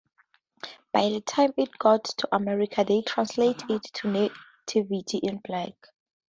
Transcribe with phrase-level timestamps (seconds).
[0.93, 5.75] By the time it got to America, they translated it to Nativity In Black.